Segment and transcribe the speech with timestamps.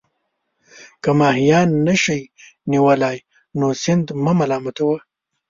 [1.03, 2.21] که ماهیان نه شئ
[2.71, 3.17] نیولای
[3.57, 4.97] نو سیند مه ملامتوه.